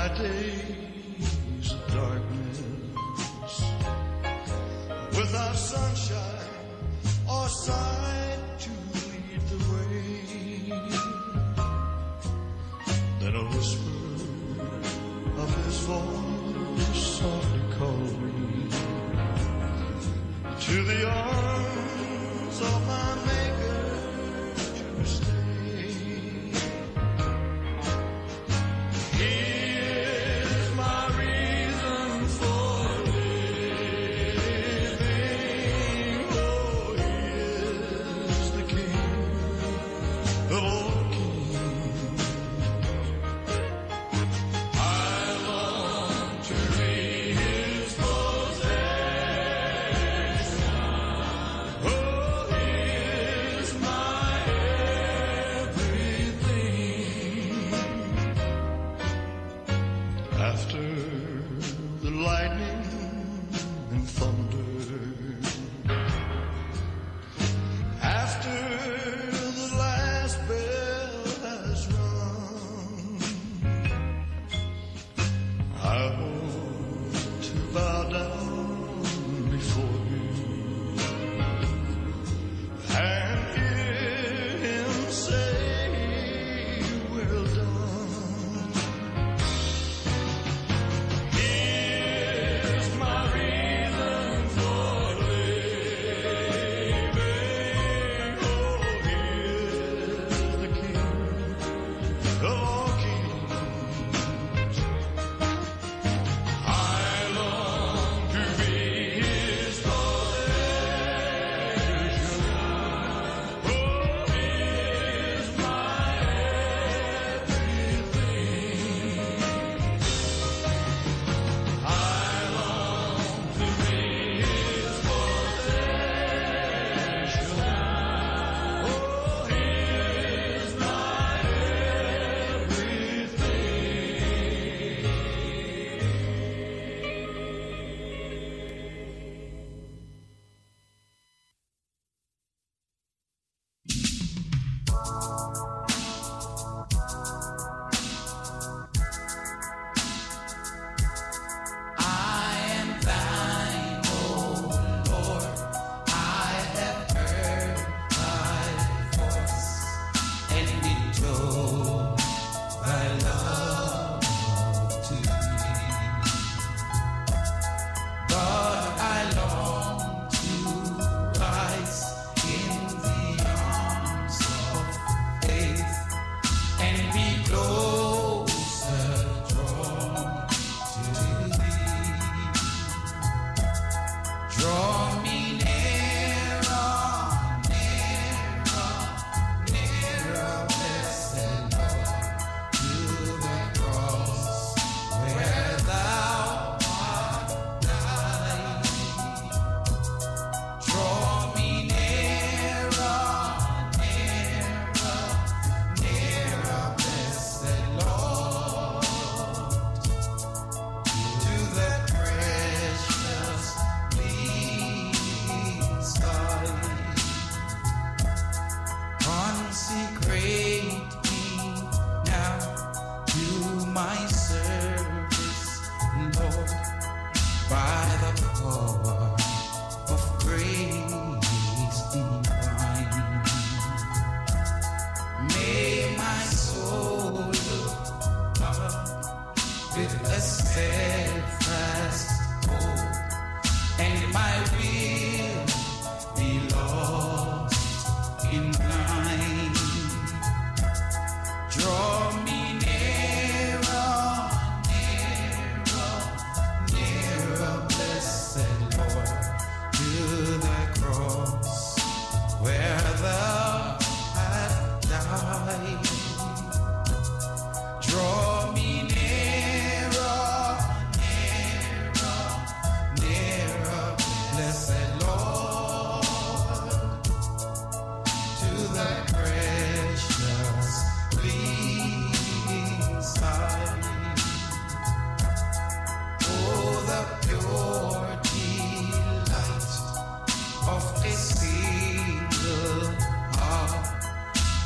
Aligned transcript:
my 0.00 0.08
days 0.16 0.89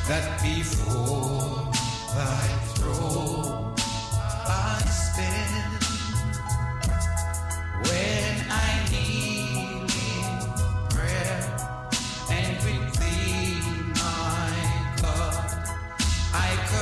that 0.07 0.39
before 0.43 1.71
thy 2.13 2.47
throne 2.75 3.34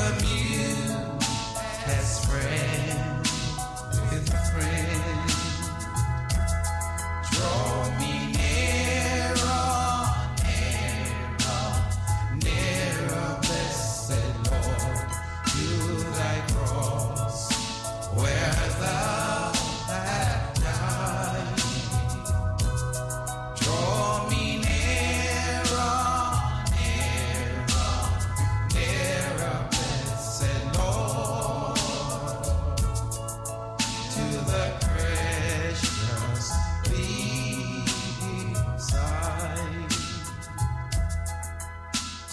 Commune 0.04 0.53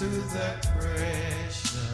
to 0.00 0.06
the 0.06 0.56
bleeding 0.79 1.90